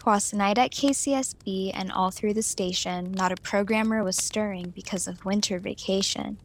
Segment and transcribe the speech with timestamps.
[0.00, 5.06] Twas night at KCSB and all through the station, not a programmer was stirring because
[5.06, 6.38] of winter vacation.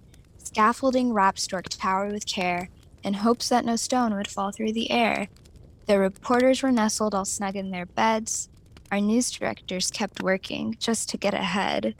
[0.44, 2.68] Scaffolding wrapped Storke Tower with care,
[3.02, 5.30] in hopes that no stone would fall through the air.
[5.86, 8.50] The reporters were nestled all snug in their beds.
[8.92, 11.96] Our news directors kept working just to get ahead.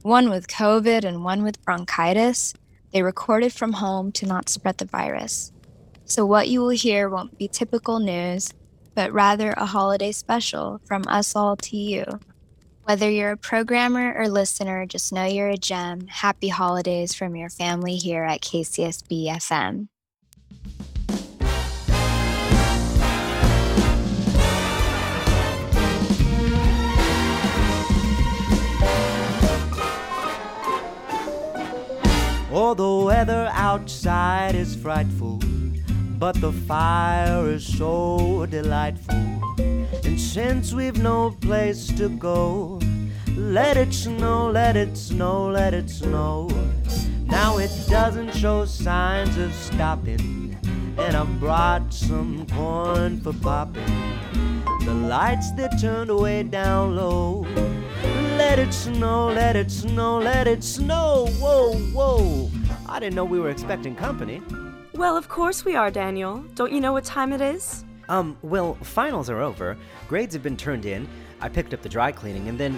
[0.00, 2.54] One with COVID and one with bronchitis,
[2.94, 5.52] they recorded from home to not spread the virus.
[6.06, 8.54] So, what you will hear won't be typical news,
[8.98, 12.04] but rather a holiday special from us all to you.
[12.82, 16.08] Whether you're a programmer or listener, just know you're a gem.
[16.08, 19.86] Happy holidays from your family here at KCSB FM.
[32.50, 35.38] Oh, the weather outside is frightful
[36.18, 39.14] but the fire is so delightful.
[40.04, 42.80] And since we've no place to go,
[43.36, 46.48] let it snow, let it snow, let it snow.
[47.24, 50.58] Now it doesn't show signs of stopping,
[50.98, 53.84] and I brought some corn for popping.
[54.84, 57.46] The lights they turned way down low.
[58.36, 61.28] Let it snow, let it snow, let it snow.
[61.38, 62.50] Whoa, whoa.
[62.88, 64.42] I didn't know we were expecting company.
[64.98, 66.38] Well, of course we are, Daniel.
[66.56, 67.84] Don't you know what time it is?
[68.08, 69.78] Um, well, finals are over.
[70.08, 71.08] Grades have been turned in.
[71.40, 72.76] I picked up the dry cleaning, and then.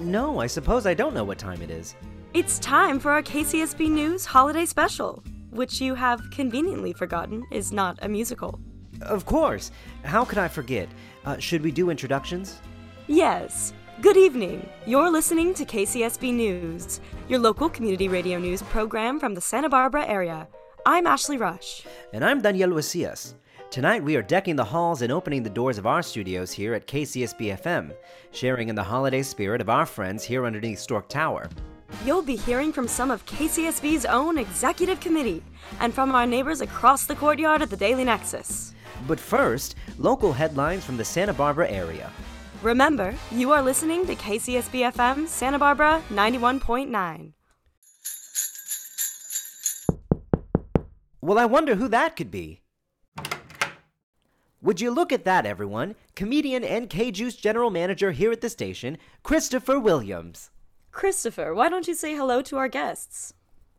[0.00, 1.96] No, I suppose I don't know what time it is.
[2.32, 7.98] It's time for our KCSB News Holiday Special, which you have conveniently forgotten is not
[8.00, 8.58] a musical.
[9.02, 9.70] Of course.
[10.02, 10.88] How could I forget?
[11.26, 12.58] Uh, should we do introductions?
[13.06, 13.74] Yes.
[14.00, 14.66] Good evening.
[14.86, 20.06] You're listening to KCSB News, your local community radio news program from the Santa Barbara
[20.06, 20.48] area.
[20.86, 21.82] I'm Ashley Rush.
[22.12, 23.36] And I'm Daniel Lucias.
[23.70, 26.86] Tonight we are decking the halls and opening the doors of our studios here at
[26.86, 27.94] KCSB FM,
[28.32, 31.48] sharing in the holiday spirit of our friends here underneath Storke Tower.
[32.04, 35.42] You'll be hearing from some of KCSB's own executive committee
[35.80, 38.74] and from our neighbors across the courtyard at the Daily Nexus.
[39.08, 42.10] But first, local headlines from the Santa Barbara area.
[42.62, 47.32] Remember, you are listening to KCSB FM Santa Barbara 91.9.
[51.24, 52.60] Well, I wonder who that could be.
[54.60, 55.94] Would you look at that, everyone?
[56.14, 60.50] Comedian and K Juice general manager here at the station, Christopher Williams.
[60.90, 63.32] Christopher, why don't you say hello to our guests?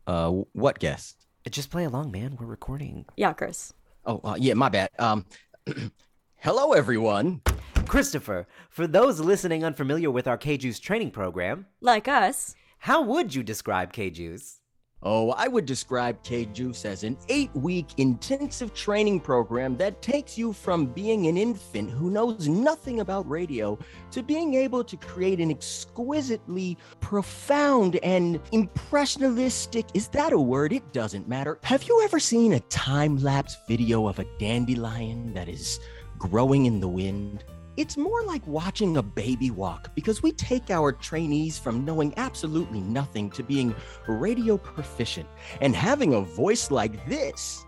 [0.08, 1.24] Uh, what guest?
[1.48, 2.36] Just play along, man.
[2.36, 3.06] We're recording.
[3.16, 3.72] Yeah, Chris.
[4.04, 4.90] Oh, uh, yeah, my bad.
[4.98, 5.24] Um,
[6.38, 7.42] hello, everyone.
[7.86, 13.36] Christopher, for those listening unfamiliar with our K Juice training program, like us, how would
[13.36, 14.62] you describe K Juice?
[15.08, 20.36] Oh, I would describe K Juice as an eight week intensive training program that takes
[20.36, 23.78] you from being an infant who knows nothing about radio
[24.10, 30.72] to being able to create an exquisitely profound and impressionistic is that a word?
[30.72, 31.60] It doesn't matter.
[31.62, 35.78] Have you ever seen a time lapse video of a dandelion that is
[36.18, 37.44] growing in the wind?
[37.76, 42.80] It's more like watching a baby walk because we take our trainees from knowing absolutely
[42.80, 43.74] nothing to being
[44.06, 45.28] radio proficient
[45.60, 47.66] and having a voice like this.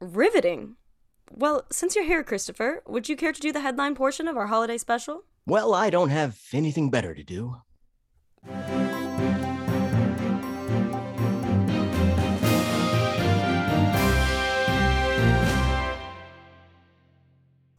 [0.00, 0.76] Riveting.
[1.30, 4.46] Well, since you're here, Christopher, would you care to do the headline portion of our
[4.46, 5.24] holiday special?
[5.46, 7.56] Well, I don't have anything better to do.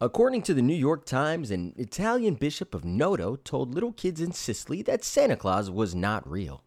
[0.01, 4.33] According to the New York Times, an Italian bishop of Noto told little kids in
[4.33, 6.63] Sicily that Santa Claus was not real.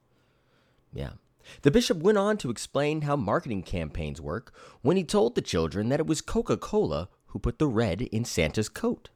[0.94, 1.12] Yeah.
[1.62, 5.90] The bishop went on to explain how marketing campaigns work when he told the children
[5.90, 9.10] that it was Coca Cola who put the red in Santa's coat.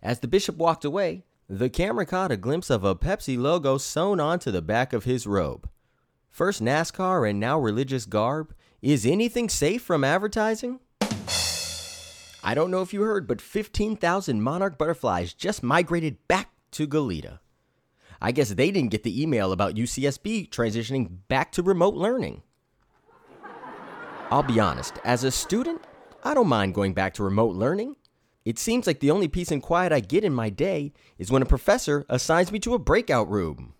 [0.00, 4.20] As the bishop walked away, the camera caught a glimpse of a Pepsi logo sewn
[4.20, 5.68] onto the back of his robe.
[6.30, 8.54] First NASCAR and now religious garb.
[8.80, 10.80] Is anything safe from advertising?
[12.44, 17.38] I don't know if you heard, but 15,000 monarch butterflies just migrated back to Goleta.
[18.20, 22.42] I guess they didn't get the email about UCSB transitioning back to remote learning.
[24.30, 25.82] I'll be honest, as a student,
[26.24, 27.96] I don't mind going back to remote learning.
[28.44, 31.42] It seems like the only peace and quiet I get in my day is when
[31.42, 33.74] a professor assigns me to a breakout room.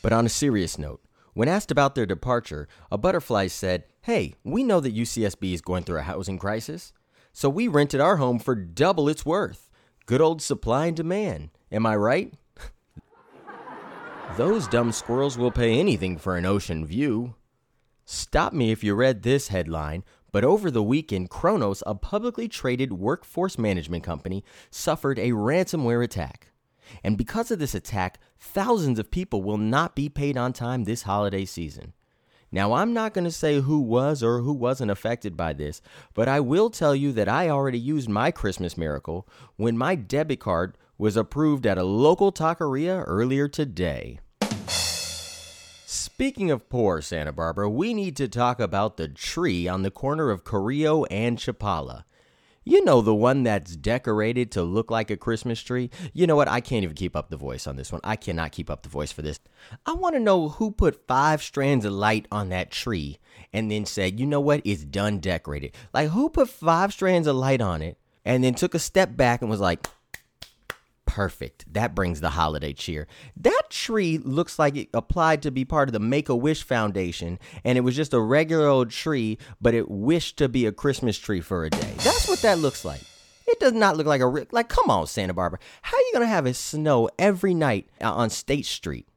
[0.00, 1.02] But on a serious note,
[1.34, 5.84] when asked about their departure, a butterfly said, Hey, we know that UCSB is going
[5.84, 6.92] through a housing crisis,
[7.32, 9.70] so we rented our home for double its worth.
[10.06, 11.50] Good old supply and demand.
[11.70, 12.32] Am I right?
[14.36, 17.34] Those dumb squirrels will pay anything for an ocean view.
[18.04, 20.02] Stop me if you read this headline,
[20.32, 26.48] but over the weekend, Kronos, a publicly traded workforce management company, suffered a ransomware attack.
[27.04, 31.02] And because of this attack, thousands of people will not be paid on time this
[31.02, 31.92] holiday season.
[32.50, 35.82] Now, I'm not going to say who was or who wasn't affected by this,
[36.14, 40.40] but I will tell you that I already used my Christmas miracle when my debit
[40.40, 44.18] card was approved at a local taqueria earlier today.
[45.84, 50.30] Speaking of poor Santa Barbara, we need to talk about the tree on the corner
[50.30, 52.04] of Carrillo and Chapala.
[52.68, 55.88] You know, the one that's decorated to look like a Christmas tree.
[56.12, 56.48] You know what?
[56.48, 58.02] I can't even keep up the voice on this one.
[58.04, 59.40] I cannot keep up the voice for this.
[59.86, 63.20] I want to know who put five strands of light on that tree
[63.54, 64.60] and then said, you know what?
[64.66, 65.72] It's done decorated.
[65.94, 69.40] Like, who put five strands of light on it and then took a step back
[69.40, 69.88] and was like,
[71.08, 71.64] perfect.
[71.72, 73.08] That brings the holiday cheer.
[73.38, 77.38] That tree looks like it applied to be part of the Make a Wish Foundation,
[77.64, 81.18] and it was just a regular old tree, but it wished to be a Christmas
[81.18, 81.94] tree for a day.
[81.96, 83.00] That's what that looks like.
[83.46, 84.68] It does not look like a like.
[84.68, 85.58] Come on, Santa Barbara.
[85.80, 89.08] How are you gonna have it snow every night uh, on State Street?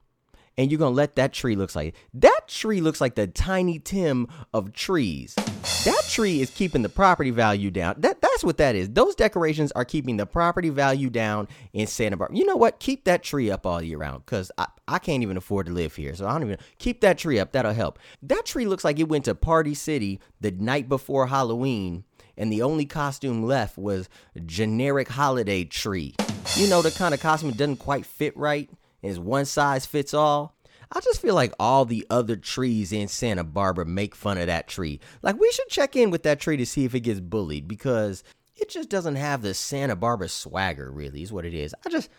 [0.58, 4.28] and you're gonna let that tree looks like that tree looks like the tiny tim
[4.54, 5.34] of trees
[5.84, 7.96] that tree is keeping the property value down.
[7.98, 8.90] That that's what that is.
[8.90, 12.38] Those decorations are keeping the property value down in santa barbara.
[12.38, 12.80] You know what?
[12.80, 15.96] Keep that tree up all year round because I, I can't even afford to live
[15.96, 17.52] here so i don't even keep that tree up.
[17.52, 17.98] That'll help.
[18.22, 22.04] That tree looks like it went to party city the night before halloween
[22.38, 24.10] and the only costume left was
[24.46, 26.16] generic holiday tree.
[26.56, 28.70] You know the kind of costume that doesn't quite fit right
[29.02, 30.56] is one size fits all.
[30.92, 34.68] I just feel like all the other trees in Santa Barbara make fun of that
[34.68, 35.00] tree.
[35.22, 38.24] Like, we should check in with that tree to see if it gets bullied because
[38.58, 41.74] it just doesn't have the Santa Barbara swagger, really, is what it is.
[41.86, 42.10] I just,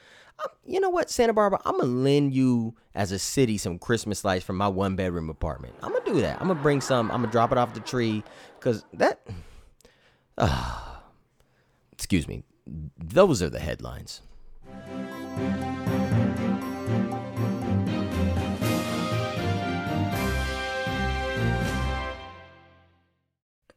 [0.40, 4.24] I'm, you know what, Santa Barbara, I'm to lend you as a city some Christmas
[4.24, 5.74] lights from my one bedroom apartment.
[5.82, 6.40] I'm to do that.
[6.40, 8.24] I'm to bring some, I'm to drop it off the tree
[8.58, 9.26] because that,
[10.38, 10.80] uh,
[11.92, 12.42] excuse me,
[12.96, 14.22] those are the headlines.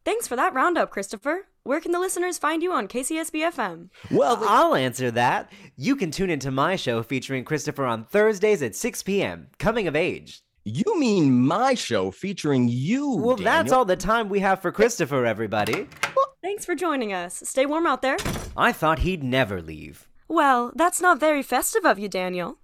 [0.05, 1.47] Thanks for that roundup, Christopher.
[1.63, 3.89] Where can the listeners find you on KCSB FM?
[4.11, 5.51] Well, I'll answer that.
[5.77, 9.95] You can tune into my show featuring Christopher on Thursdays at 6 p.m., Coming of
[9.95, 10.41] Age.
[10.63, 13.15] You mean my show featuring you?
[13.15, 13.43] Well, Daniel.
[13.43, 15.87] that's all the time we have for Christopher, everybody.
[16.43, 17.41] Thanks for joining us.
[17.43, 18.17] Stay warm out there.
[18.55, 20.07] I thought he'd never leave.
[20.27, 22.59] Well, that's not very festive of you, Daniel.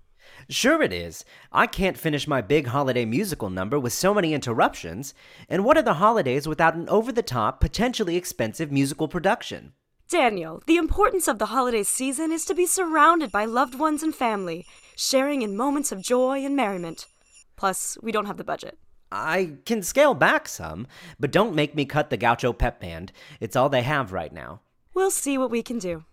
[0.49, 1.23] Sure, it is.
[1.51, 5.13] I can't finish my big holiday musical number with so many interruptions.
[5.49, 9.73] And what are the holidays without an over the top, potentially expensive musical production?
[10.09, 14.13] Daniel, the importance of the holiday season is to be surrounded by loved ones and
[14.13, 14.65] family,
[14.95, 17.07] sharing in moments of joy and merriment.
[17.55, 18.77] Plus, we don't have the budget.
[19.09, 20.87] I can scale back some,
[21.19, 23.11] but don't make me cut the Gaucho Pep Band.
[23.39, 24.61] It's all they have right now.
[24.93, 26.03] We'll see what we can do.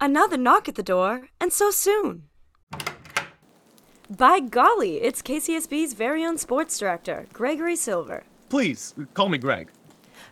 [0.00, 2.29] Another knock at the door, and so soon.
[4.16, 8.24] By golly, it's KCSB's very own sports director, Gregory Silver.
[8.48, 9.70] Please, call me Greg.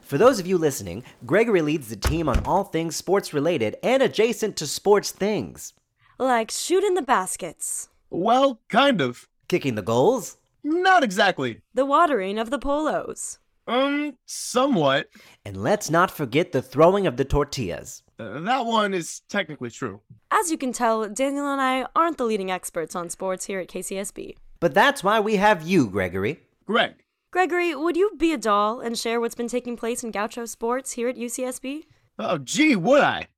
[0.01, 4.03] For those of you listening, Gregory leads the team on all things sports related and
[4.03, 5.75] adjacent to sports things.
[6.19, 9.29] Like shooting the baskets, Well, kind of.
[9.47, 10.37] Kicking the goals?
[10.65, 11.61] Not exactly.
[11.73, 13.39] the watering of the polos.
[13.69, 15.09] Um, somewhat.
[15.45, 18.03] And let's not forget the throwing of the tortillas.
[18.19, 20.01] Uh, that one is technically true.
[20.31, 23.69] As you can tell, Daniel and I aren't the leading experts on sports here at
[23.69, 24.37] KCSB.
[24.59, 26.41] But that's why we have you, Gregory.
[26.65, 26.95] Greg.
[27.31, 30.93] Gregory, would you be a doll and share what's been taking place in gaucho sports
[30.93, 31.83] here at UCSB?
[32.19, 33.29] Oh, gee, would I?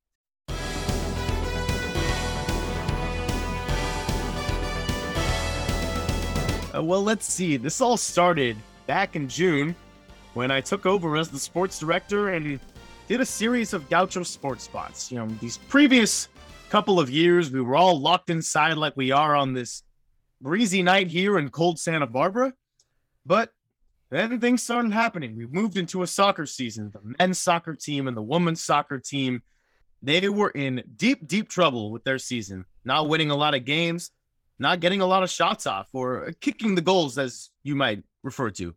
[6.73, 7.57] Uh, well, let's see.
[7.57, 8.55] This all started
[8.87, 9.75] back in June
[10.33, 12.59] when I took over as the sports director and
[13.07, 15.11] did a series of gaucho sports spots.
[15.11, 16.29] You know, these previous
[16.69, 19.83] couple of years, we were all locked inside like we are on this
[20.39, 22.53] breezy night here in cold Santa Barbara.
[23.25, 23.51] But
[24.09, 25.37] then things started happening.
[25.37, 26.91] We moved into a soccer season.
[26.91, 29.41] The men's soccer team and the women's soccer team,
[30.01, 32.65] they were in deep, deep trouble with their season.
[32.83, 34.11] Not winning a lot of games,
[34.57, 38.49] not getting a lot of shots off, or kicking the goals, as you might refer
[38.51, 38.75] to.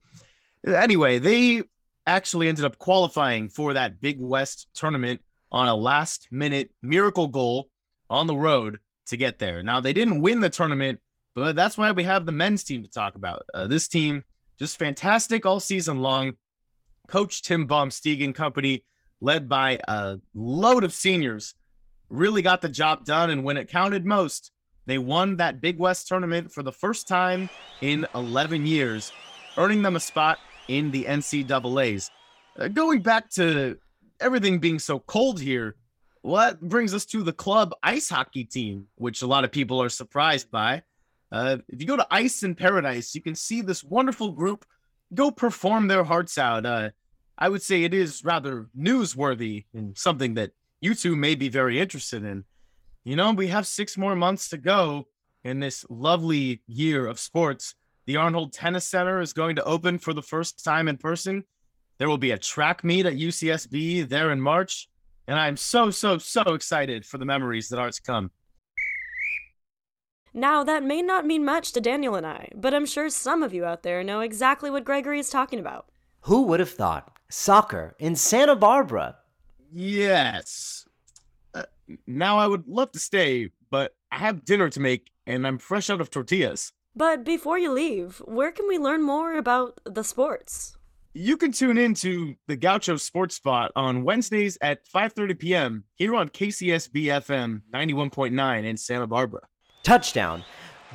[0.67, 1.63] Anyway, they
[2.07, 5.21] actually ended up qualifying for that Big West tournament
[5.53, 7.69] on a last minute miracle goal
[8.11, 9.63] on the road to get there.
[9.63, 11.01] Now, they didn't win the tournament,
[11.35, 13.43] but that's why we have the men's team to talk about.
[13.53, 14.25] Uh, this team,
[14.59, 16.35] just fantastic all season long.
[17.09, 18.85] Coach Tim Vom Steeg and company,
[19.21, 21.55] led by a load of seniors,
[22.09, 23.31] really got the job done.
[23.31, 24.51] And when it counted most,
[24.87, 29.13] they won that Big West tournament for the first time in 11 years.
[29.57, 32.11] earning them a spot in the NCAA's.
[32.59, 33.79] Uh, going back to
[34.21, 35.77] everything being so cold here,
[36.23, 39.89] what brings us to the club ice hockey team, which a lot of people are
[39.89, 40.83] surprised by.
[41.31, 44.65] Uh, if you go to Ice in Paradise, you can see this wonderful group
[45.13, 46.65] go perform their hearts out.
[46.65, 46.91] Uh,
[47.37, 51.81] I would say it is rather newsworthy and something that you two may be very
[51.81, 52.45] interested in.
[53.05, 55.09] You know, we have six more months to go
[55.43, 57.75] in this lovely year of sports.
[58.07, 61.45] The Arnold Tennis Center is going to open for the first time in person.
[61.99, 64.89] There will be a track meet at UCSB there in March.
[65.27, 68.31] And I'm so, so, so excited for the memories that are to come.
[70.35, 73.55] Now, that may not mean much to Daniel and I, but I'm sure some of
[73.55, 75.87] you out there know exactly what Gregory is talking about.
[76.23, 77.17] Who would have thought?
[77.31, 79.17] Soccer in Santa Barbara.
[79.73, 80.87] Yes.
[81.55, 81.63] Uh,
[82.07, 85.89] now, I would love to stay, but I have dinner to make and I'm fresh
[85.89, 86.73] out of tortillas.
[86.97, 90.77] But before you leave, where can we learn more about the sports?
[91.13, 95.85] You can tune in to the Gaucho Sports Spot on Wednesdays at 5:30 p.m.
[95.95, 99.43] here on KCSB FM 91.9 in Santa Barbara.
[99.83, 100.45] Touchdown.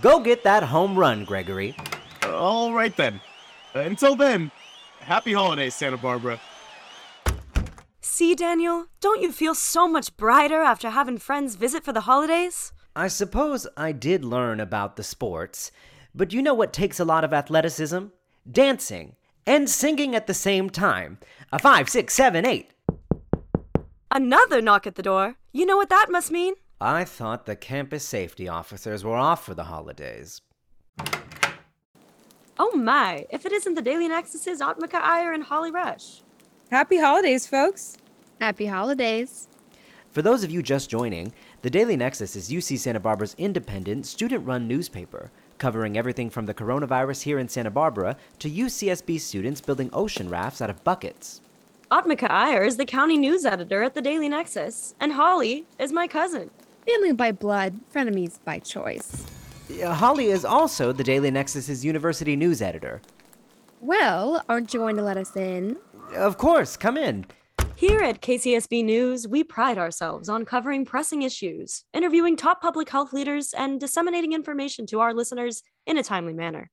[0.01, 1.75] Go get that home run, Gregory.
[2.23, 3.19] All right then.
[3.73, 4.51] Until then,
[4.99, 6.39] happy holidays, Santa Barbara.
[7.99, 12.71] See, Daniel, don't you feel so much brighter after having friends visit for the holidays?
[12.99, 15.71] I suppose I did learn about the sports,
[16.13, 18.07] but you know what takes a lot of athleticism?
[18.51, 19.15] Dancing
[19.47, 21.17] and singing at the same time.
[21.53, 22.71] A five, six, seven, eight.
[24.11, 25.37] Another knock at the door.
[25.53, 26.55] You know what that must mean?
[26.81, 30.41] I thought the campus safety officers were off for the holidays.
[32.59, 36.19] Oh my, if it isn't the Daily Nexus's Atmika Iyer and Holly Rush.
[36.69, 37.95] Happy holidays, folks.
[38.41, 39.47] Happy holidays.
[40.11, 44.45] For those of you just joining, the Daily Nexus is UC Santa Barbara's independent, student
[44.45, 49.89] run newspaper covering everything from the coronavirus here in Santa Barbara to UCSB students building
[49.91, 51.41] ocean rafts out of buckets.
[51.91, 56.07] Atmika Iyer is the county news editor at the Daily Nexus, and Holly is my
[56.07, 56.49] cousin.
[56.87, 59.25] Family by blood, frenemies by choice.
[59.83, 63.01] Uh, Holly is also the Daily Nexus's university news editor.
[63.81, 65.77] Well, aren't you going to let us in?
[66.15, 67.25] Of course, come in.
[67.79, 73.13] Here at KCSB News, we pride ourselves on covering pressing issues, interviewing top public health
[73.13, 76.71] leaders, and disseminating information to our listeners in a timely manner.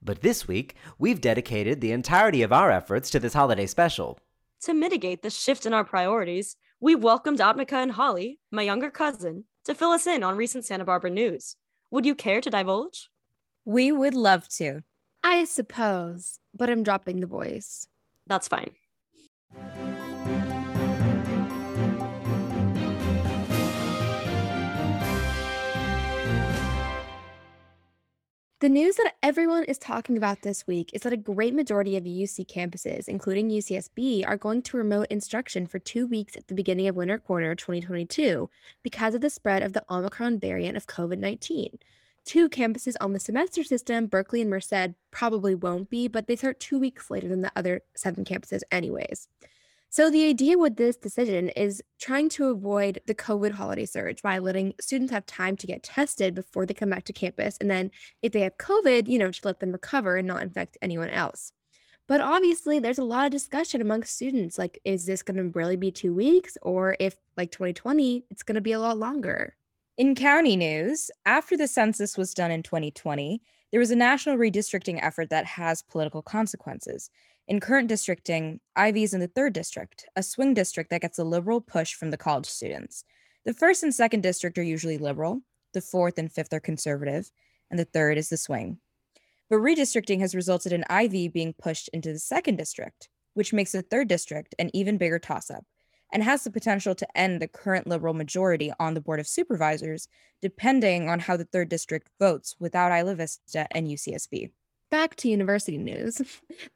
[0.00, 4.20] But this week, we've dedicated the entirety of our efforts to this holiday special.
[4.60, 9.46] To mitigate the shift in our priorities, we welcomed Atmika and Holly, my younger cousin,
[9.64, 11.56] to fill us in on recent Santa Barbara news.
[11.90, 13.10] Would you care to divulge?
[13.64, 14.82] We would love to.
[15.20, 17.88] I suppose, but I'm dropping the voice.
[18.28, 18.70] That's fine.
[28.64, 32.04] The news that everyone is talking about this week is that a great majority of
[32.04, 36.88] UC campuses, including UCSB, are going to remote instruction for two weeks at the beginning
[36.88, 38.48] of winter quarter 2022
[38.82, 41.78] because of the spread of the Omicron variant of COVID 19.
[42.24, 46.58] Two campuses on the semester system, Berkeley and Merced, probably won't be, but they start
[46.58, 49.28] two weeks later than the other seven campuses, anyways.
[49.94, 54.40] So, the idea with this decision is trying to avoid the COVID holiday surge by
[54.40, 57.56] letting students have time to get tested before they come back to campus.
[57.60, 60.76] And then, if they have COVID, you know, to let them recover and not infect
[60.82, 61.52] anyone else.
[62.08, 65.76] But obviously, there's a lot of discussion among students like, is this going to really
[65.76, 66.58] be two weeks?
[66.62, 69.54] Or if, like 2020, it's going to be a lot longer?
[69.96, 74.98] In county news, after the census was done in 2020, there was a national redistricting
[75.02, 77.10] effort that has political consequences.
[77.46, 81.24] In current districting, IV is in the third district, a swing district that gets a
[81.24, 83.04] liberal push from the college students.
[83.44, 85.42] The first and second district are usually liberal,
[85.74, 87.30] the fourth and fifth are conservative,
[87.70, 88.78] and the third is the swing.
[89.50, 93.82] But redistricting has resulted in IV being pushed into the second district, which makes the
[93.82, 95.66] third district an even bigger toss up
[96.14, 100.08] and has the potential to end the current liberal majority on the Board of Supervisors,
[100.40, 104.50] depending on how the third district votes without Isla Vista and UCSB.
[104.90, 106.22] Back to university news.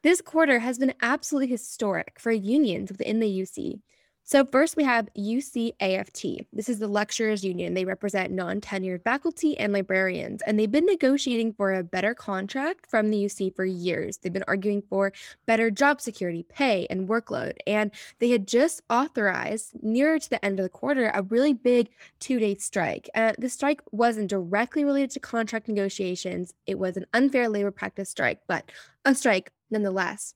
[0.03, 3.81] This quarter has been absolutely historic for unions within the UC.
[4.29, 6.45] So, first we have UCAFT.
[6.53, 7.73] This is the lecturers union.
[7.73, 12.85] They represent non tenured faculty and librarians, and they've been negotiating for a better contract
[12.85, 14.17] from the UC for years.
[14.17, 15.13] They've been arguing for
[15.47, 17.53] better job security, pay, and workload.
[17.65, 21.89] And they had just authorized, nearer to the end of the quarter, a really big
[22.19, 23.09] two day strike.
[23.15, 28.11] Uh, the strike wasn't directly related to contract negotiations, it was an unfair labor practice
[28.11, 28.71] strike, but
[29.05, 30.35] a strike nonetheless.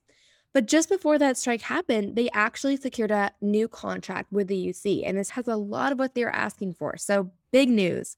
[0.53, 5.03] But just before that strike happened, they actually secured a new contract with the UC,
[5.05, 6.95] and this has a lot of what they're asking for.
[6.97, 8.17] So, big news.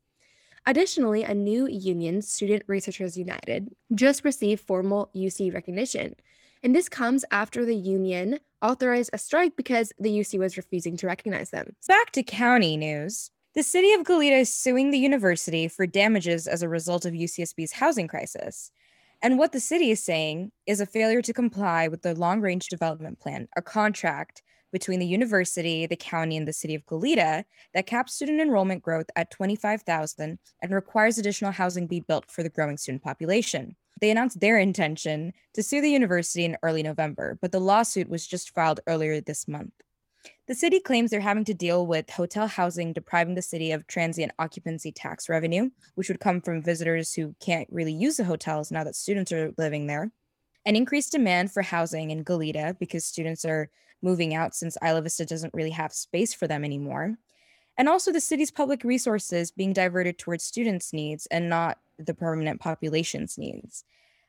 [0.67, 6.15] Additionally, a new union, Student Researchers United, just received formal UC recognition.
[6.63, 11.07] And this comes after the union authorized a strike because the UC was refusing to
[11.07, 11.75] recognize them.
[11.87, 13.29] Back to county news.
[13.53, 17.73] The city of Goleta is suing the university for damages as a result of UCSB's
[17.73, 18.71] housing crisis.
[19.25, 22.67] And what the city is saying is a failure to comply with the long range
[22.67, 27.87] development plan, a contract between the university, the county, and the city of Goleta that
[27.87, 32.77] caps student enrollment growth at 25,000 and requires additional housing be built for the growing
[32.77, 33.75] student population.
[33.99, 38.27] They announced their intention to sue the university in early November, but the lawsuit was
[38.27, 39.73] just filed earlier this month.
[40.47, 44.31] The city claims they're having to deal with hotel housing depriving the city of transient
[44.37, 48.83] occupancy tax revenue, which would come from visitors who can't really use the hotels now
[48.83, 50.11] that students are living there,
[50.65, 53.69] an increased demand for housing in Goleta because students are
[54.01, 57.15] moving out since Isla Vista doesn't really have space for them anymore,
[57.77, 62.59] and also the city's public resources being diverted towards students' needs and not the permanent
[62.59, 63.83] population's needs.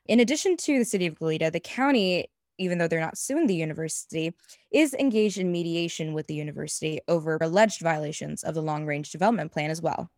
[0.06, 3.54] In addition to the city of Goleta, the county even though they're not suing the
[3.54, 4.34] university,
[4.70, 9.52] is engaged in mediation with the university over alleged violations of the long range development
[9.52, 10.10] plan as well.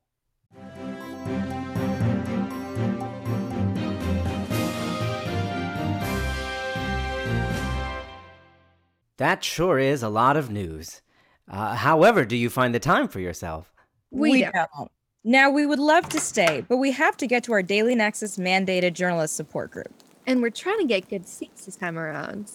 [9.18, 11.02] That sure is a lot of news.
[11.50, 13.72] Uh, however, do you find the time for yourself?
[14.10, 14.54] We, we don't.
[14.54, 14.90] don't.
[15.24, 18.36] Now, we would love to stay, but we have to get to our Daily Nexus
[18.36, 19.92] mandated journalist support group.
[20.28, 22.50] And we're trying to get good seats this time around.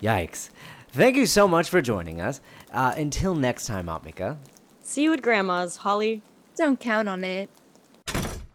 [0.00, 0.50] Yikes.
[0.92, 2.40] Thank you so much for joining us.
[2.72, 4.38] Uh, until next time, Atmika.
[4.84, 6.22] See you at Grandma's, Holly.
[6.54, 7.50] Don't count on it.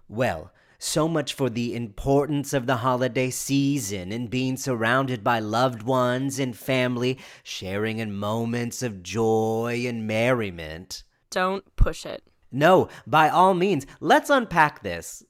[0.07, 0.49] Well,
[0.79, 6.39] so much for the importance of the holiday season and being surrounded by loved ones
[6.39, 11.03] and family, sharing in moments of joy and merriment.
[11.31, 12.23] Don't push it.
[12.49, 15.25] No, by all means, let's unpack this.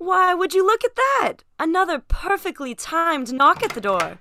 [0.00, 1.44] Why, would you look at that?
[1.58, 4.18] Another perfectly timed knock at the door.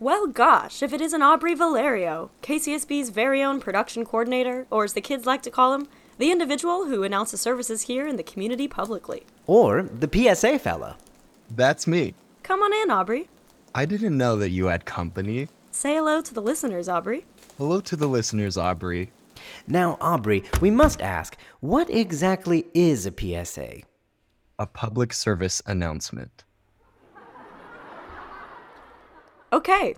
[0.00, 5.00] Well, gosh, if it isn't Aubrey Valerio, KCSB's very own production coordinator, or as the
[5.00, 5.86] kids like to call him,
[6.18, 9.22] the individual who announces services here in the community publicly.
[9.46, 10.96] Or the PSA fella.
[11.48, 12.14] That's me.
[12.42, 13.28] Come on in, Aubrey.
[13.72, 15.46] I didn't know that you had company.
[15.70, 17.24] Say hello to the listeners, Aubrey.
[17.56, 19.12] Hello to the listeners, Aubrey.
[19.68, 23.82] Now, Aubrey, we must ask what exactly is a PSA?
[24.58, 26.44] A public service announcement.
[29.52, 29.96] Okay.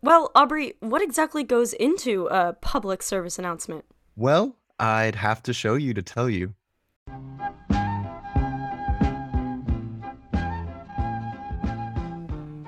[0.00, 3.84] Well, Aubrey, what exactly goes into a public service announcement?
[4.16, 6.54] Well, I'd have to show you to tell you.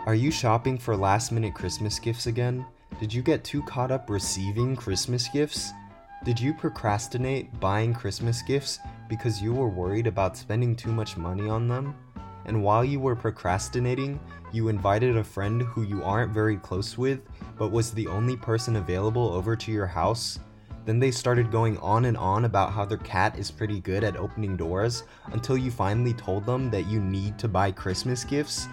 [0.07, 2.67] Are you shopping for last minute Christmas gifts again?
[3.01, 5.73] Did you get too caught up receiving Christmas gifts?
[6.25, 8.79] Did you procrastinate buying Christmas gifts
[9.17, 11.95] because you were worried about spending too much money on them?
[12.47, 14.19] And while you were procrastinating,
[14.53, 17.21] you invited a friend who you aren't very close with,
[17.57, 20.39] but was the only person available over to your house?
[20.85, 24.17] Then they started going on and on about how their cat is pretty good at
[24.17, 28.69] opening doors until you finally told them that you need to buy Christmas gifts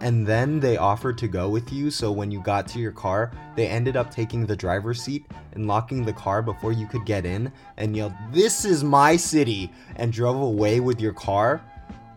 [0.00, 1.90] and then they offered to go with you.
[1.90, 5.66] So when you got to your car they ended up taking the driver's seat and
[5.66, 10.12] locking the car before you could get in and yelled this is my city and
[10.12, 11.62] drove away with your car.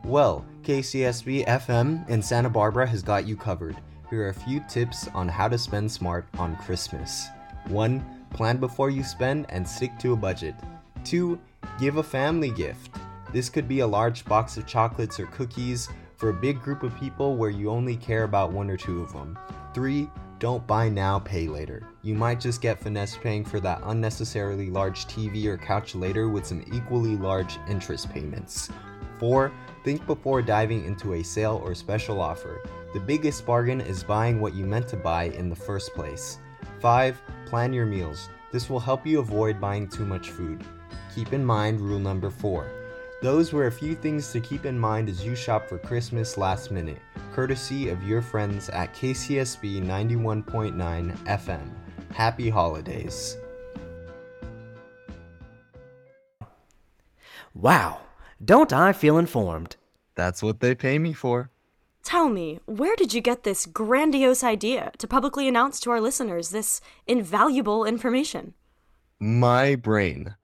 [0.03, 3.77] Well kcsb fm in santa barbara has got you covered.
[4.09, 7.27] Here are a few tips on how to spend smart on christmas.
[7.67, 10.55] 1 plan before you spend and stick to a budget.
[11.03, 11.39] 2
[11.79, 12.91] give a family gift.
[13.31, 15.89] This could be a large box of chocolates or cookies
[16.23, 19.11] for a big group of people where you only care about one or two of
[19.11, 19.37] them.
[19.73, 20.09] 3.
[20.39, 21.85] Don't buy now, pay later.
[22.01, 26.45] You might just get finesse paying for that unnecessarily large TV or couch later with
[26.45, 28.69] some equally large interest payments.
[29.19, 29.51] 4.
[29.83, 32.61] Think before diving into a sale or special offer.
[32.93, 36.39] The biggest bargain is buying what you meant to buy in the first place.
[36.79, 37.21] 5.
[37.47, 38.29] Plan your meals.
[38.53, 40.63] This will help you avoid buying too much food.
[41.13, 42.82] Keep in mind rule number 4
[43.23, 46.71] those were a few things to keep in mind as you shop for Christmas last
[46.71, 46.99] minute,
[47.31, 51.71] courtesy of your friends at KCSB 91.9 FM.
[52.13, 53.37] Happy holidays.
[57.53, 58.01] Wow,
[58.43, 59.77] don't I feel informed?
[60.15, 61.49] That's what they pay me for.
[62.03, 66.49] Tell me, where did you get this grandiose idea to publicly announce to our listeners
[66.49, 68.53] this invaluable information?
[69.17, 70.35] My brain.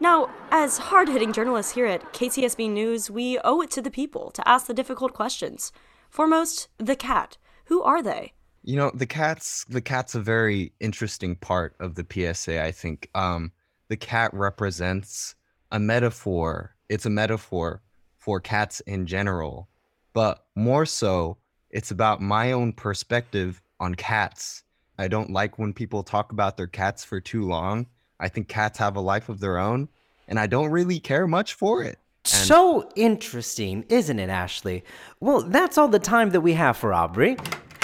[0.00, 4.30] Now, as hard hitting journalists here at KCSB News, we owe it to the people
[4.30, 5.72] to ask the difficult questions.
[6.08, 7.36] Foremost, the cat.
[7.66, 8.32] Who are they?
[8.62, 13.08] You know, the cat's the cat's a very interesting part of the PSA, I think.
[13.14, 13.52] Um,
[13.88, 15.34] the cat represents
[15.70, 17.82] a metaphor it's a metaphor
[18.18, 19.68] for cats in general,
[20.12, 21.38] but more so,
[21.70, 24.64] it's about my own perspective on cats.
[24.98, 27.86] I don't like when people talk about their cats for too long.
[28.20, 29.88] I think cats have a life of their own,
[30.28, 31.98] and I don't really care much for it.
[32.26, 34.84] And So interesting, isn't it, Ashley?
[35.20, 37.36] Well, that's all the time that we have for Aubrey.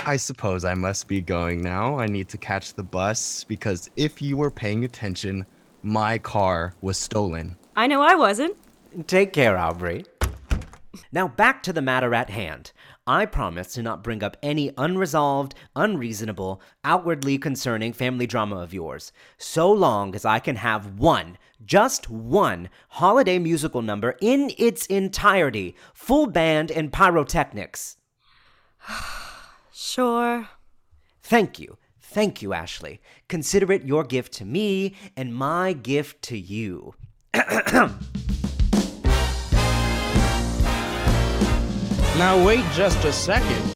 [0.05, 1.99] I suppose I must be going now.
[1.99, 5.46] I need to catch the bus because if you were paying attention,
[5.83, 7.57] my car was stolen.
[7.75, 8.57] I know I wasn't.
[9.07, 10.05] Take care, Aubrey.
[11.12, 12.72] Now back to the matter at hand.
[13.07, 19.12] I promise to not bring up any unresolved, unreasonable, outwardly concerning family drama of yours,
[19.38, 25.77] so long as I can have one, just one, holiday musical number in its entirety,
[25.95, 27.97] full band and pyrotechnics.
[29.79, 30.49] Sure.
[31.23, 31.77] Thank you.
[32.01, 33.01] Thank you, Ashley.
[33.29, 36.95] Consider it your gift to me and my gift to you.
[42.18, 43.74] Now wait just a second.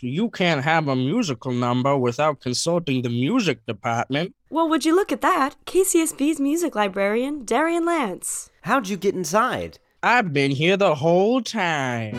[0.00, 4.34] You can't have a musical number without consulting the music department.
[4.48, 5.56] Well, would you look at that?
[5.66, 8.48] KCSB's music librarian, Darian Lance.
[8.62, 9.78] How'd you get inside?
[10.02, 12.18] I've been here the whole time.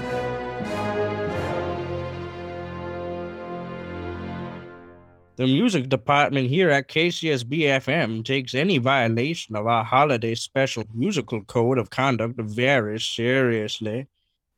[5.35, 11.43] The music department here at KCSB FM takes any violation of our holiday special musical
[11.43, 14.05] code of conduct very seriously.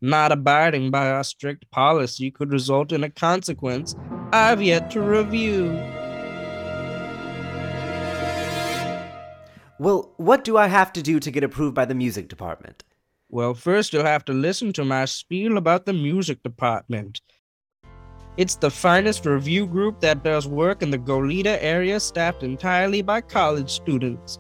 [0.05, 3.95] Not abiding by our strict policy could result in a consequence
[4.31, 5.71] I've yet to review.
[9.79, 12.83] Well, what do I have to do to get approved by the music department?
[13.29, 17.21] Well, first you'll have to listen to my spiel about the music department.
[18.37, 23.21] It's the finest review group that does work in the Goleta area, staffed entirely by
[23.21, 24.37] college students.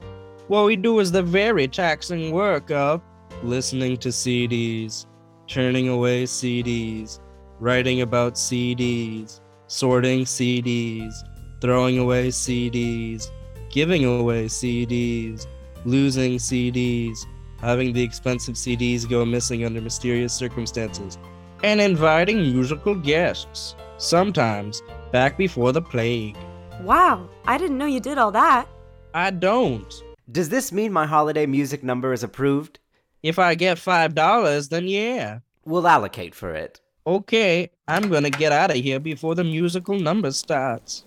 [0.47, 3.01] What we do is the very taxing work of
[3.41, 5.07] listening to CDs,
[5.47, 7.19] turning away CDs,
[7.59, 11.13] writing about CDs, sorting CDs,
[11.61, 13.29] throwing away CDs,
[13.69, 15.47] giving away CDs,
[15.85, 17.17] losing CDs,
[17.59, 21.17] having the expensive CDs go missing under mysterious circumstances,
[21.63, 24.81] and inviting musical guests, sometimes
[25.11, 26.37] back before the plague.
[26.81, 28.67] Wow, I didn't know you did all that.
[29.13, 29.93] I don't.
[30.31, 32.79] Does this mean my holiday music number is approved?
[33.25, 35.39] If I get $5, then yeah.
[35.65, 36.79] We'll allocate for it.
[37.07, 41.05] Okay, I'm gonna get out of here before the musical number starts.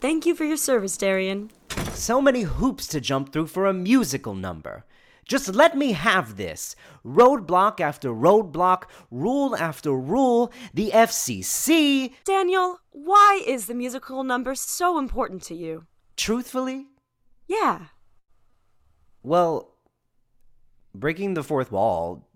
[0.00, 1.52] Thank you for your service, Darian.
[1.92, 4.84] So many hoops to jump through for a musical number.
[5.28, 6.74] Just let me have this.
[7.04, 12.14] Roadblock after roadblock, rule after rule, the FCC.
[12.24, 15.86] Daniel, why is the musical number so important to you?
[16.16, 16.86] Truthfully,
[17.46, 17.86] Yeah.
[19.22, 19.73] well,
[20.94, 22.26] breaking the fourth wall,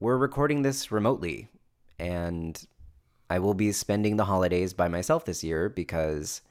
[0.00, 1.48] we're recording this remotely,
[1.98, 2.66] and
[3.28, 6.42] I will be spending the holidays by myself this year because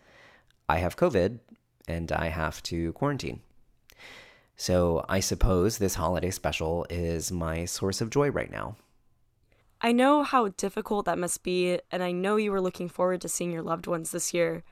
[0.70, 1.40] I have COVID
[1.88, 3.42] and I have to quarantine.
[4.56, 8.76] So I suppose this holiday special is my source of joy right now.
[9.82, 13.30] I know how difficult that must be, and I know you were looking forward to
[13.30, 14.64] seeing your loved ones this year.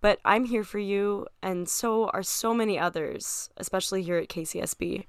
[0.00, 5.06] But I'm here for you, and so are so many others, especially here at KCSB.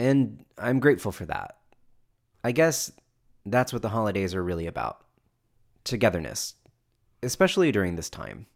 [0.00, 1.58] And I'm grateful for that.
[2.42, 2.90] I guess
[3.44, 5.04] that's what the holidays are really about
[5.84, 6.54] togetherness,
[7.22, 8.46] especially during this time.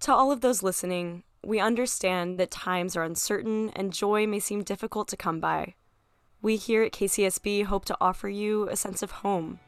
[0.00, 4.64] To all of those listening, we understand that times are uncertain and joy may seem
[4.64, 5.76] difficult to come by.
[6.40, 9.60] We here at KCSB hope to offer you a sense of home.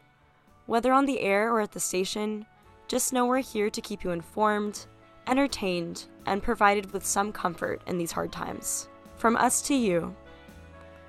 [0.67, 2.45] Whether on the air or at the station,
[2.89, 4.87] just know we're here to keep you informed,
[5.29, 8.89] entertained, and provided with some comfort in these hard times.
[9.17, 10.17] From us to you,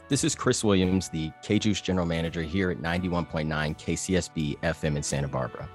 [0.08, 5.02] This is Chris Williams, the K Juice General Manager here at 91.9 KCSB FM in
[5.02, 5.68] Santa Barbara.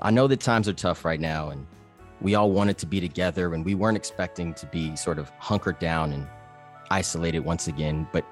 [0.00, 1.66] I know that times are tough right now, and
[2.20, 5.80] we all wanted to be together, and we weren't expecting to be sort of hunkered
[5.80, 6.28] down and
[6.92, 8.06] isolated once again.
[8.12, 8.24] But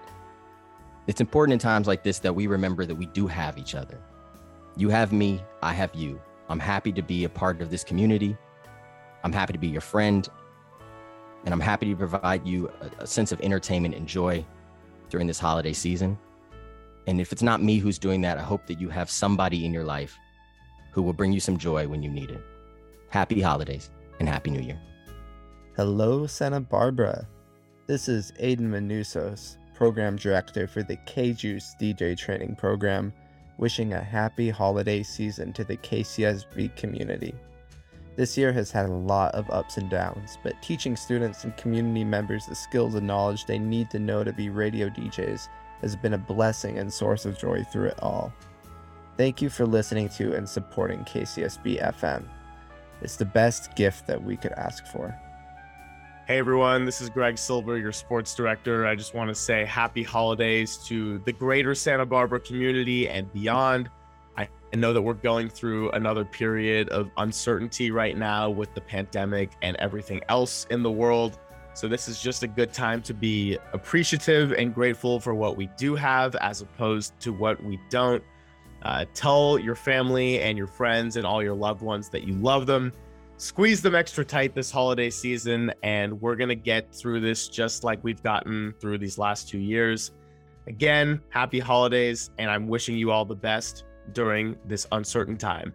[1.08, 3.98] it's important in times like this that we remember that we do have each other.
[4.76, 6.20] You have me, I have you.
[6.48, 8.36] I'm happy to be a part of this community.
[9.24, 10.28] I'm happy to be your friend,
[11.44, 14.46] and I'm happy to provide you a, a sense of entertainment and joy
[15.12, 16.18] during this holiday season.
[17.06, 19.72] And if it's not me who's doing that, I hope that you have somebody in
[19.72, 20.18] your life
[20.90, 22.40] who will bring you some joy when you need it.
[23.10, 24.80] Happy holidays and Happy New Year.
[25.76, 27.28] Hello, Santa Barbara.
[27.86, 33.12] This is Aiden Manusos, Program Director for the K Juice DJ Training Program,
[33.58, 37.34] wishing a happy holiday season to the KCSB community.
[38.14, 42.04] This year has had a lot of ups and downs, but teaching students and community
[42.04, 45.48] members the skills and knowledge they need to know to be radio DJs
[45.80, 48.30] has been a blessing and source of joy through it all.
[49.16, 52.24] Thank you for listening to and supporting KCSB FM.
[53.00, 55.18] It's the best gift that we could ask for.
[56.26, 58.86] Hey everyone, this is Greg Silver, your sports director.
[58.86, 63.88] I just want to say happy holidays to the greater Santa Barbara community and beyond.
[64.72, 69.52] I know that we're going through another period of uncertainty right now with the pandemic
[69.60, 71.38] and everything else in the world.
[71.74, 75.68] So, this is just a good time to be appreciative and grateful for what we
[75.76, 78.22] do have as opposed to what we don't.
[78.82, 82.66] Uh, tell your family and your friends and all your loved ones that you love
[82.66, 82.92] them.
[83.36, 87.84] Squeeze them extra tight this holiday season, and we're going to get through this just
[87.84, 90.12] like we've gotten through these last two years.
[90.66, 95.72] Again, happy holidays, and I'm wishing you all the best during this uncertain time.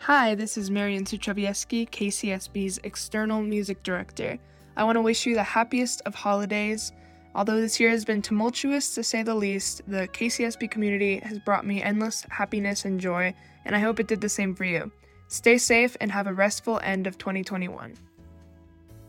[0.00, 4.38] Hi, this is Marian Suchovieski, KCSB's External Music Director.
[4.76, 6.92] I want to wish you the happiest of holidays.
[7.34, 11.64] Although this year has been tumultuous to say the least, the KCSB community has brought
[11.64, 14.90] me endless happiness and joy, and I hope it did the same for you.
[15.28, 17.94] Stay safe and have a restful end of 2021.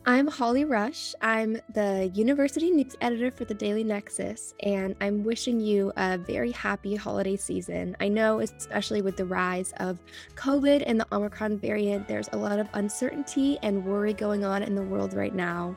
[0.05, 1.15] I'm Holly Rush.
[1.21, 6.51] I'm the University News Editor for the Daily Nexus, and I'm wishing you a very
[6.51, 7.95] happy holiday season.
[8.01, 9.97] I know, especially with the rise of
[10.35, 14.75] COVID and the Omicron variant, there's a lot of uncertainty and worry going on in
[14.75, 15.73] the world right now.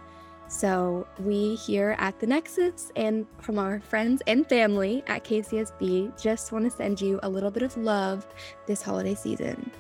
[0.49, 6.51] So, we here at the Nexus and from our friends and family at KCSB just
[6.51, 8.27] want to send you a little bit of love
[8.67, 9.71] this holiday season.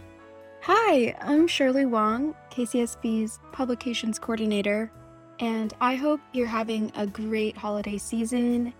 [0.69, 4.91] Hi, I'm Shirley Wong, KCSB's Publications Coordinator,
[5.39, 8.75] and I hope you're having a great holiday season.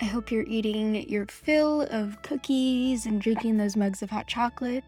[0.00, 4.84] I hope you're eating your fill of cookies and drinking those mugs of hot chocolate.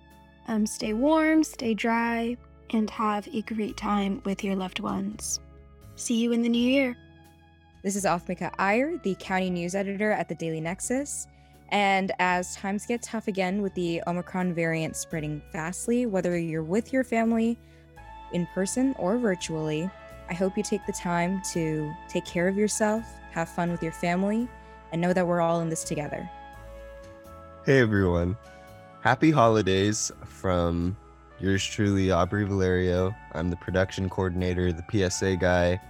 [0.46, 2.36] Um, stay warm, stay dry,
[2.70, 5.40] and have a great time with your loved ones.
[5.96, 6.96] See you in the new year.
[7.82, 11.26] This is Othmika Iyer, the county news editor at the Daily Nexus.
[11.74, 16.92] And as times get tough again with the Omicron variant spreading fastly, whether you're with
[16.92, 17.58] your family
[18.32, 19.90] in person or virtually,
[20.30, 23.90] I hope you take the time to take care of yourself, have fun with your
[23.90, 24.48] family,
[24.92, 26.30] and know that we're all in this together.
[27.66, 28.36] Hey everyone.
[29.00, 30.96] Happy holidays from
[31.40, 33.12] yours truly, Aubrey Valerio.
[33.32, 35.80] I'm the production coordinator, the PSA guy.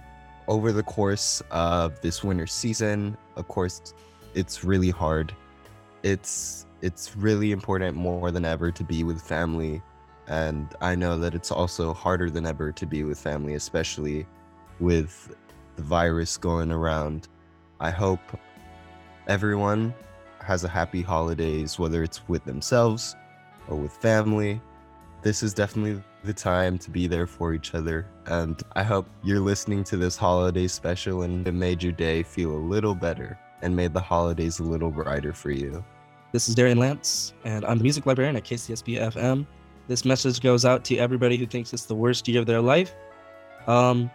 [0.47, 3.93] Over the course of this winter season, of course,
[4.33, 5.31] it's really hard.
[6.05, 9.81] It's it's really important more than ever to be with family.
[10.27, 14.27] And I know that it's also harder than ever to be with family, especially
[14.79, 15.35] with
[15.75, 17.27] the virus going around.
[17.79, 18.19] I hope
[19.27, 19.95] everyone
[20.41, 23.15] has a happy holidays, whether it's with themselves
[23.67, 24.61] or with family.
[25.23, 28.05] This is definitely the time to be there for each other.
[28.27, 32.51] And I hope you're listening to this holiday special and it made your day feel
[32.51, 35.83] a little better and made the holidays a little brighter for you.
[36.35, 39.45] This is Darian Lance, and I'm the music librarian at KCSB FM.
[39.87, 42.93] This message goes out to everybody who thinks it's the worst year of their life.
[43.67, 44.11] Um,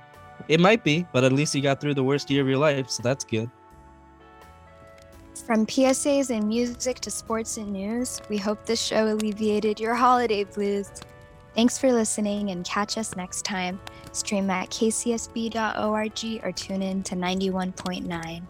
[0.47, 2.91] it might be, but at least you got through the worst year of your life,
[2.91, 3.51] so that's good.
[5.47, 10.45] From PSAs and music to sports and news, we hope this show alleviated your holiday
[10.45, 10.91] blues.
[11.55, 13.81] Thanks for listening and catch us next time.
[14.13, 18.43] Stream at kcsb.org or tune in to 91.9.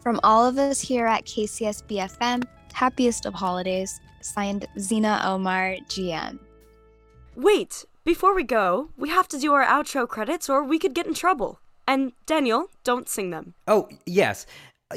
[0.00, 2.42] From all of us here at KCSB FM,
[2.76, 4.00] happiest of holidays.
[4.20, 6.38] Signed Zena Omar, GM.
[7.34, 11.06] Wait, before we go, we have to do our outro credits or we could get
[11.06, 11.58] in trouble.
[11.88, 13.54] And Daniel, don't sing them.
[13.66, 14.46] Oh, yes.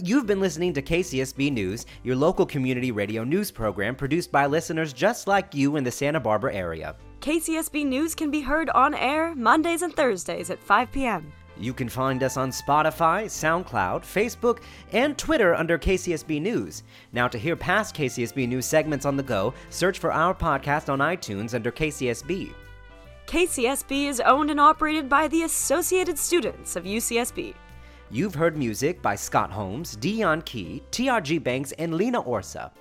[0.04, 4.94] You've been listening to KCSB News, your local community radio news program produced by listeners
[4.94, 6.96] just like you in the Santa Barbara area.
[7.22, 11.32] KCSB News can be heard on air Mondays and Thursdays at 5 p.m.
[11.60, 14.60] You can find us on Spotify, SoundCloud, Facebook,
[14.94, 16.84] and Twitter under KCSB News.
[17.12, 21.00] Now, to hear past KCSB News segments on the go, search for our podcast on
[21.00, 22.54] iTunes under KCSB.
[23.28, 27.54] KCSB is owned and operated by the Associated Students of UCSB.
[28.10, 32.72] You've heard music by Scott Holmes, Dee Yan-Key, TRG Banks, and Lena Orsa.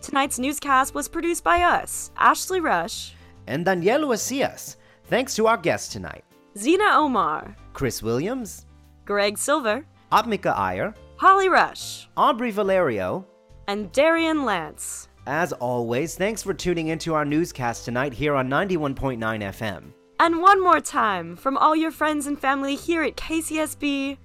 [0.00, 3.14] Tonight's newscast was produced by us, Ashley Rush,
[3.48, 4.76] and Daniel Ucias.
[5.06, 6.24] Thanks to our guests tonight.
[6.58, 8.66] Zena Omar, Chris Williams,
[9.04, 13.24] Greg Silver, Othmika Iyer, Holly Rush, Aubrey Valerio,
[13.68, 15.08] and Darian Lance.
[15.28, 19.92] As always, thanks for tuning into our newscast tonight here on 91.9 FM.
[20.18, 24.16] And one more time, from all your friends and family here at KCSB,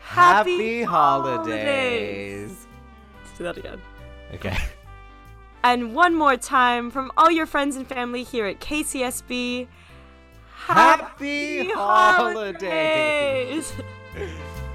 [0.00, 1.46] Happy, Happy holidays.
[1.46, 2.66] holidays.
[3.24, 3.80] Let's do that again.
[4.34, 4.56] Okay.
[5.62, 9.66] And one more time, from all your friends and family here at KCSB,
[10.66, 13.70] Happy holidays.
[13.70, 14.52] holidays.